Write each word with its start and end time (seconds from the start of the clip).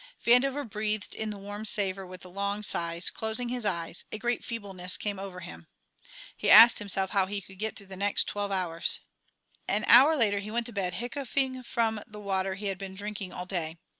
Vandover 0.25 0.67
breathed 0.67 1.13
in 1.13 1.29
the 1.29 1.37
warm 1.37 1.63
savour 1.63 2.07
with 2.07 2.25
long 2.25 2.63
sighs, 2.63 3.11
closing 3.11 3.49
his 3.49 3.67
eyes; 3.67 4.03
a 4.11 4.17
great 4.17 4.43
feebleness 4.43 4.97
overcame 5.05 5.53
him. 5.53 5.67
He 6.35 6.49
asked 6.49 6.79
himself 6.79 7.11
how 7.11 7.27
he 7.27 7.39
could 7.39 7.59
get 7.59 7.75
through 7.75 7.85
the 7.85 7.95
next 7.95 8.23
twelve 8.23 8.49
hours. 8.51 8.99
An 9.67 9.83
hour 9.87 10.15
later 10.15 10.39
he 10.39 10.49
went 10.49 10.65
to 10.65 10.73
bed, 10.73 10.95
hiccoughing 10.95 11.61
from 11.61 12.01
the 12.07 12.19
water 12.19 12.55
he 12.55 12.65
had 12.65 12.79
been 12.79 12.95
drinking 12.95 13.31
all 13.31 13.45
day. 13.45 13.77